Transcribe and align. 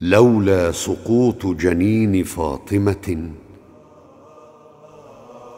لولا 0.00 0.72
سقوط 0.72 1.46
جنين 1.46 2.24
فاطمة 2.24 3.30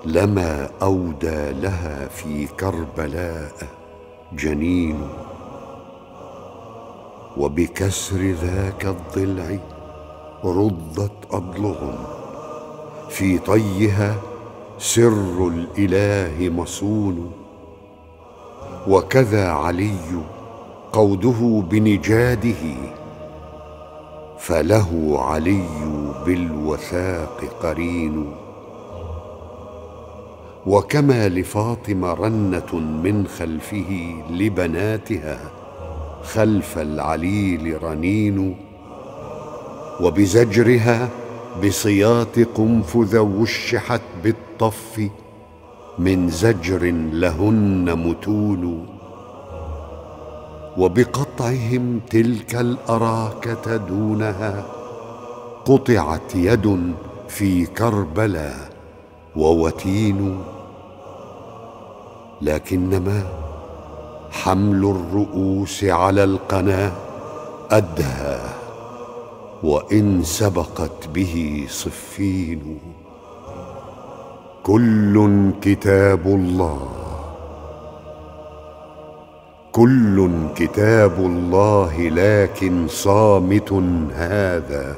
لما 0.05 0.71
أودى 0.83 1.51
لها 1.51 2.09
في 2.09 2.47
كربلاء 2.47 3.53
جنين 4.33 5.09
وبكسر 7.37 8.21
ذاك 8.21 8.87
الضلع 8.87 9.59
رضت 10.45 11.13
اضلع 11.33 11.99
في 13.09 13.39
طيها 13.39 14.17
سر 14.79 15.49
الإله 15.49 16.49
مصون. 16.49 17.33
وكذا 18.89 19.49
علي 19.51 20.23
قوده 20.93 21.63
بنجاده. 21.71 22.97
فله 24.39 25.17
علي 25.19 25.69
بالوثاق 26.27 27.45
قرين. 27.63 28.33
وكما 30.67 31.29
لفاطمة 31.29 32.13
رنة 32.13 32.75
من 32.75 33.27
خلفه 33.27 34.15
لبناتها 34.31 35.39
خلف 36.23 36.79
العليل 36.79 37.83
رنين. 37.83 38.57
وبزجرها 40.01 41.09
بصياط 41.65 42.39
قنفذ 42.39 43.19
وشحت 43.19 44.01
بالطف 44.25 45.11
من 45.99 46.29
زجر 46.29 46.85
لهن 47.13 48.09
متون. 48.09 48.96
وبقطعهم 50.79 52.01
تلك 52.11 52.55
الأراكة 52.55 53.77
دونها 53.77 54.65
قطعت 55.65 56.35
يد 56.35 56.95
في 57.29 57.67
كربلاء 57.67 58.71
ووتين. 59.37 60.41
لكنما 62.43 63.23
حمل 64.31 64.85
الرؤوس 64.85 65.85
على 65.85 66.25
القنا 66.25 66.93
أدهى 67.71 68.41
وإن 69.63 70.23
سبقت 70.23 71.09
به 71.15 71.67
صفين. 71.69 72.79
كل 74.63 75.51
كتاب 75.63 76.27
الله 76.27 77.06
كل 79.77 80.29
كتاب 80.57 81.19
الله 81.19 82.09
لكن 82.09 82.89
صامت 82.89 83.73
هذا 84.15 84.97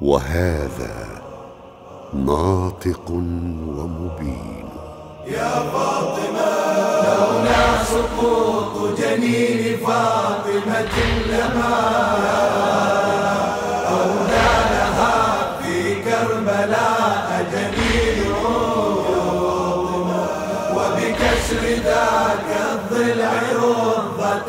وهذا 0.00 1.22
ناطق 2.14 3.10
ومبين. 3.10 4.68
يا 5.26 5.50
فاطمة 5.72 6.50
لولا 7.08 7.84
سقوط 7.84 8.98
جنين 8.98 9.76
فاطمة 9.76 10.96
لما 11.32 12.27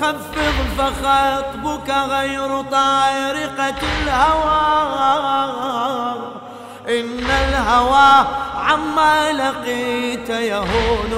خفض 0.00 0.56
فخطبك 0.78 1.90
غير 1.90 2.50
طارقة 2.62 3.80
الهوى. 4.02 4.64
إن 6.88 7.26
الهوى 7.30 8.12
عما 8.54 9.32
لقيت 9.32 10.28
يهون. 10.30 11.12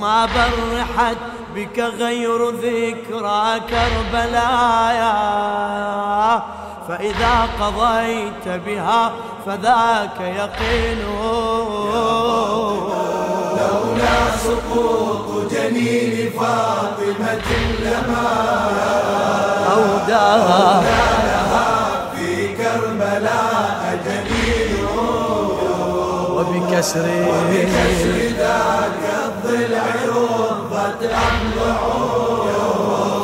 ما 0.00 0.26
برحت 0.26 1.16
بك 1.54 1.78
غير 1.78 2.50
ذكرى 2.50 3.60
كربلاء 3.70 5.04
فإذا 6.88 7.48
قضيت 7.60 8.48
بها 8.66 9.12
فذاك 9.46 10.20
يقين. 10.20 11.00
لولا 13.56 14.18
سقوط 14.36 15.23
جنين 15.64 16.30
فاطمة 16.38 17.48
لما 17.84 18.30
أوداها. 19.72 20.82
لها 20.82 21.70
في 22.16 22.28
كربلاء 22.56 23.98
جنين 24.06 24.86
وبكسر 26.30 27.06
وبكسر 27.28 28.16
ذاك 28.38 29.02
الضلع 29.24 29.86
رضت 30.08 31.02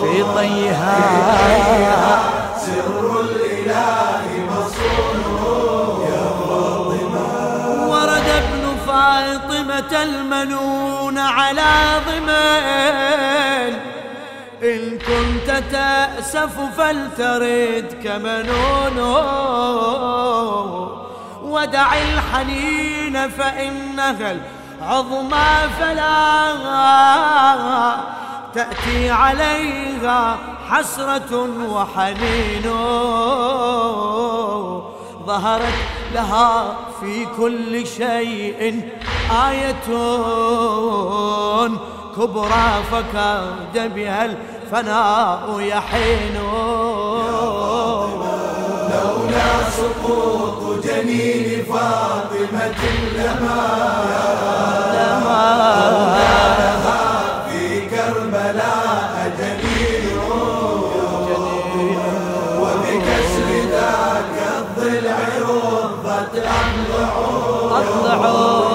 في 0.02 0.14
طيها. 0.36 0.98
سر 2.66 3.20
الإله 3.20 4.28
مصون. 4.50 5.18
يا 6.08 6.24
فاطمة. 6.40 7.26
ورد 7.90 8.28
ابن 8.42 8.62
فاطمة 8.86 9.59
المنون 9.92 11.18
على 11.18 12.00
ضمن 12.06 12.30
إن 14.62 14.98
كنت 14.98 15.62
تأسف 15.72 16.60
فلترد 16.76 18.00
كمنون 18.04 18.98
ودع 21.42 21.92
الحنين 21.94 23.30
فإنها 23.30 24.36
العظمى 24.80 25.50
فلا 25.80 26.20
تأتي 28.54 29.10
عليها 29.10 30.38
حسرة 30.70 31.48
وحنين. 31.70 32.66
ظهرت 35.26 35.74
لها 36.14 36.76
في 37.00 37.26
كل 37.36 37.86
شيء 37.86 38.80
آية 39.48 39.84
كبرى 42.16 42.82
فكاد 42.92 43.94
بها 43.94 44.24
الفناء 44.24 45.60
يحين. 45.60 46.34
لولا 48.90 49.70
سقوط 49.70 50.84
جنين 50.84 51.64
فاطمة 51.64 52.82
لما 53.16 53.60
أضلعه 67.70 68.70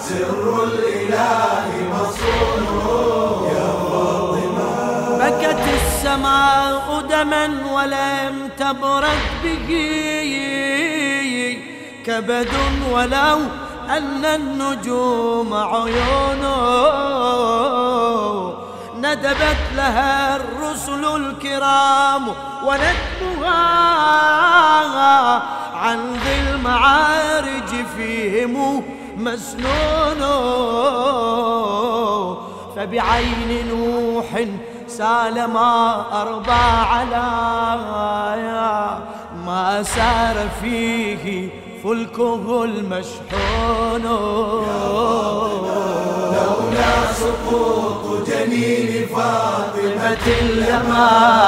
سر 0.00 0.64
الإله 0.64 1.68
مصون 1.92 2.62
بكت 5.20 5.64
السماء 5.74 7.00
دما 7.10 7.46
ولم 7.72 8.50
تبرد 8.58 9.42
به 9.68 10.30
كبد 12.06 12.52
ولو 12.92 13.38
أن 13.90 14.24
النجوم 14.24 15.54
عيون. 15.54 16.42
ندبت 18.96 19.62
لها 19.76 20.36
الرسل 20.36 21.04
الكرام 21.16 22.28
وندبها 22.64 23.56
عن 25.76 25.98
ذي 26.12 26.36
المعارج 26.50 27.70
فيهم 27.96 28.82
مسنون. 29.16 30.22
فبعين 32.76 33.50
نوح 33.68 34.44
سال 34.88 35.44
ما 35.44 36.04
أربى 36.22 36.66
على 36.92 37.28
ما 39.46 39.82
سار 39.82 40.36
فيه 40.62 41.48
فلكه 41.84 42.64
المشحون. 42.64 44.02
لولا 46.32 46.94
سقوط 47.20 48.28
جنين 48.28 49.06
فاطمة 49.08 50.26
اليمان 50.40 51.46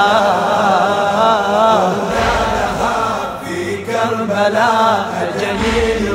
كربلاء 4.29 5.33
جنين 5.41 6.05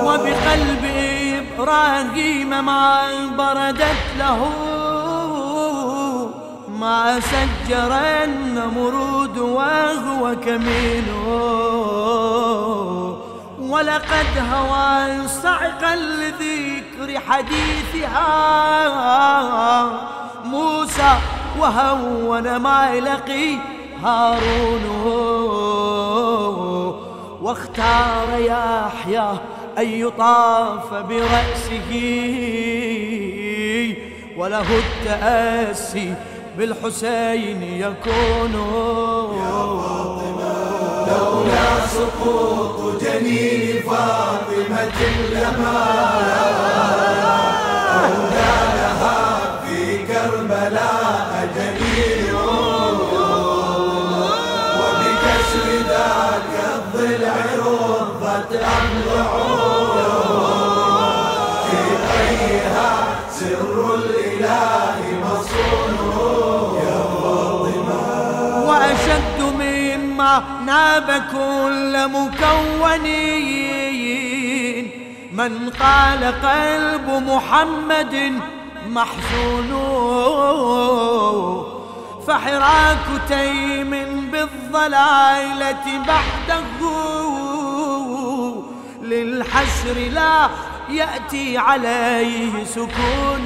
وبقلب 0.06 0.84
إبراهيم 1.38 2.51
ما 2.66 2.84
بردت 3.38 4.04
له. 4.19 4.42
ما 6.79 7.19
سجر 7.19 7.93
النمرود 8.23 9.37
وهو 9.37 10.35
كمين 10.45 11.05
ولقد 13.59 14.37
هوى 14.53 15.27
صعقا 15.27 15.95
لذكر 15.95 17.19
حديثها. 17.27 18.23
موسى 20.45 21.15
وهون 21.59 22.55
ما 22.55 22.93
يلقي 22.93 23.57
هارون. 24.03 24.83
واختار 27.41 28.27
يحيى 28.39 29.31
أن 29.77 29.87
يطاف 29.87 30.93
برأسه. 30.93 31.91
وله 34.37 34.65
التأسي 34.83 36.13
بالحسين 36.57 37.63
يكون. 37.63 38.53
لولا 41.07 41.88
سقوط 41.88 43.01
جنين 43.03 43.81
فاطمة 43.88 45.00
لما 45.33 45.83
أولى 47.95 48.55
لها 48.77 49.19
في 49.65 49.97
كربلاء 50.07 51.31
جميل 51.55 52.35
وبكسر 54.79 55.67
ذاك 55.89 56.53
الضلع 56.75 57.35
رضت 57.65 58.51
أضلعون 58.53 59.97
في 61.69 61.79
أيها 62.21 62.91
سر 63.39 63.95
الإله 63.95 64.72
ناب 70.65 71.24
كل 71.31 72.07
مكونين. 72.07 73.63
من 75.33 75.69
قال 75.80 76.24
قلب 76.24 77.07
محمد 77.30 78.33
محزون. 78.89 79.71
فحراك 82.27 83.06
تيم 83.27 83.91
بالضلالة 84.31 85.85
بعده 86.07 86.80
للحشر 89.01 89.97
لا 90.13 90.50
يأتي 90.89 91.57
عليه 91.57 92.63
سكون. 92.63 93.45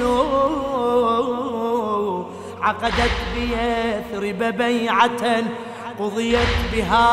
عقدت 2.62 3.16
بيثرب 3.34 4.38
بيعة 4.56 5.22
قضيت 5.98 6.56
بها 6.72 7.08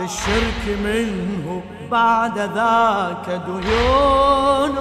للشرك 0.00 0.64
منه 0.84 1.62
بعد 1.90 2.38
ذاك 2.38 3.40
ديون. 3.46 4.74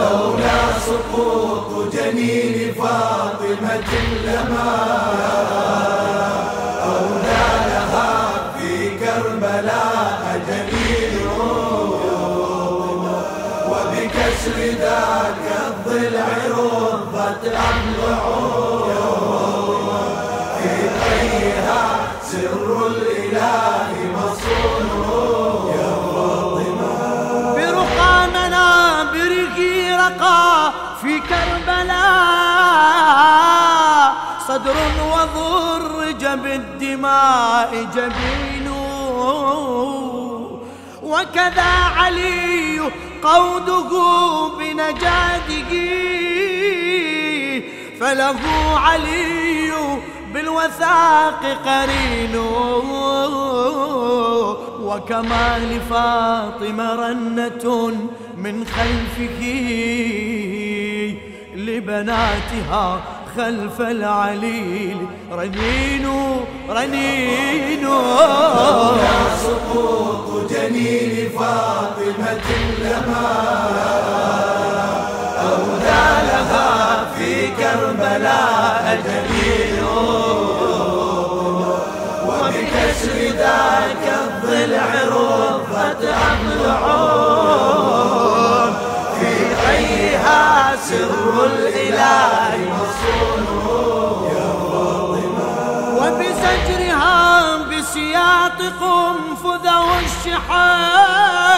لولا 0.00 0.62
سقوط 0.86 1.94
جنين 1.94 2.74
فاطمة 2.74 3.90
لما 4.24 4.72
أولى 6.84 7.48
لها 7.68 8.12
في 8.58 8.70
كربلاء 8.98 10.22
جميل 10.48 11.14
وبكسر 13.70 14.58
ذاك 14.80 15.46
الضلع 15.66 16.28
رضت 16.58 17.44
أضلعون 17.44 18.67
في 31.02 31.20
كربلاء 31.20 32.58
صدر 34.48 34.76
وضرج 35.12 36.26
بالدماء 36.26 37.70
جبين. 37.94 38.68
وكذا 41.02 41.72
علي 41.96 42.80
قوده 43.22 43.90
بنجاده 44.58 45.72
فله 48.00 48.40
علي 48.78 49.72
بالوثاق 50.32 51.42
قرين. 51.66 52.34
وكما 54.82 55.58
لفاطمة 55.58 56.94
رنة 56.94 57.64
من 58.36 58.66
خلفه 58.66 59.40
لبناتها 61.58 63.00
خلف 63.36 63.80
العليل. 63.80 64.98
رنين 65.32 66.06
رنين 66.68 67.82
لولا 67.82 69.18
سقوط 69.42 70.50
جنين 70.50 71.14
فاطمة 71.38 72.48
لما 72.84 73.30
أولى 75.48 76.06
لها 76.28 77.04
في 77.14 77.30
كربلاء 77.58 78.84
جميل 79.06 79.82
وبكسر 82.26 83.18
ذاك 83.38 84.04
الضلع 84.22 84.88
رضت 85.04 86.02
أضلعون 86.04 87.37
سر 90.82 91.46
الإله 91.46 92.52
فاطمة 92.78 93.68
وبزجرها 95.98 97.56
بسياط 97.56 98.60
قنفذه 98.80 99.86
الشحاد 100.06 101.48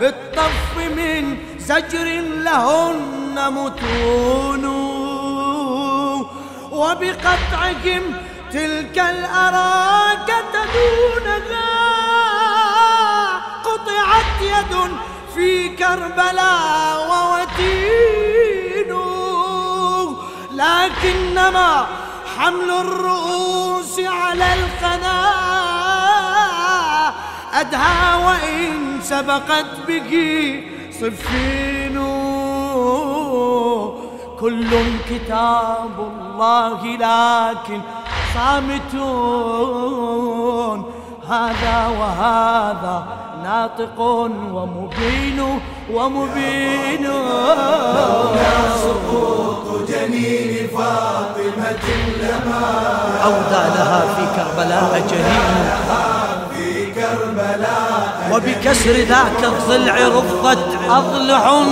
بالطف 0.00 0.76
من 0.96 1.36
زجر 1.58 2.06
لهن 2.20 3.36
متون 3.52 4.64
وبقطعهم 6.72 8.02
تلك 8.52 8.98
الأراكة 8.98 10.52
دونها 10.74 11.68
قطعت 13.64 14.40
يد 14.42 14.74
في 15.38 15.68
كربلاء 15.68 17.08
ووتين. 17.10 18.90
لكنما 20.52 21.86
حمل 22.38 22.70
الرؤوس 22.70 24.00
على 24.00 24.54
القناة 24.54 25.58
أدهى 27.54 28.24
وإن 28.26 29.00
سبقت 29.02 29.66
به 29.88 30.12
صفين. 31.00 31.96
كل 34.40 34.70
كتاب 35.10 35.96
الله 35.98 36.80
لكن 36.96 37.80
صامتون 38.34 39.98
هذا 41.30 41.86
وهذا 42.00 43.04
ناطق 43.44 44.00
ومبين 44.52 45.60
ومبين. 45.92 47.04
لولا 47.04 48.56
سقوط 48.82 49.88
جنين 49.88 50.68
فاطمة 50.76 51.84
لما 52.22 52.66
أودى 53.24 53.64
لها 53.76 54.00
في 54.00 54.24
كربلاء 54.36 55.02
جنين 55.10 55.68
في 56.54 56.68
كربلاء 56.94 58.30
وبكسر 58.32 58.90
ذاك 58.92 59.44
الضلع 59.44 59.94
رفضت 60.08 60.78
أضلع. 60.90 61.62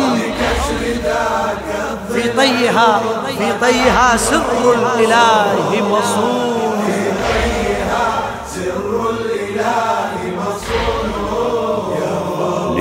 في 2.12 2.22
طيها 2.36 3.00
في 3.38 3.52
طيها 3.60 4.16
سر 4.16 4.75
الإله 4.75 5.82
مصون. 5.90 6.55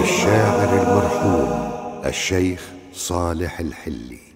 للشاعر 0.06 0.82
المرحوم 0.82 1.72
الشيخ 2.06 2.62
صالح 2.94 3.60
الحلي. 3.60 4.35